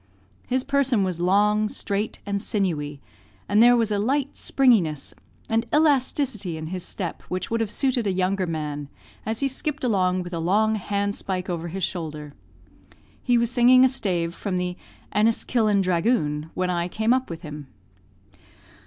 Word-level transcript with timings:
His 0.47 0.63
person 0.63 1.03
was 1.03 1.19
long, 1.19 1.69
straight, 1.69 2.21
and 2.25 2.41
sinewy, 2.41 3.01
and 3.47 3.61
there 3.61 3.77
was 3.77 3.91
a 3.91 3.99
light 3.99 4.35
springiness 4.35 5.13
and 5.47 5.67
elasticity 5.71 6.57
in 6.57 6.65
his 6.73 6.81
step 6.83 7.21
which 7.29 7.51
would 7.51 7.61
have 7.61 7.69
suited 7.69 8.07
a 8.07 8.11
younger 8.11 8.47
man, 8.47 8.89
as 9.27 9.41
he 9.41 9.47
skipped 9.47 9.83
along 9.83 10.23
with 10.23 10.33
a 10.33 10.39
long 10.39 10.73
handspike 10.73 11.51
over 11.51 11.67
his 11.67 11.83
shoulder. 11.83 12.33
He 13.21 13.37
was 13.37 13.51
singing 13.51 13.85
a 13.85 13.89
stave 13.89 14.33
from 14.33 14.57
the 14.57 14.75
"Enniskillen 15.13 15.81
Dragoon" 15.81 16.49
when 16.55 16.71
I 16.71 16.87
came 16.87 17.13
up 17.13 17.29
with 17.29 17.43
him. 17.43 17.67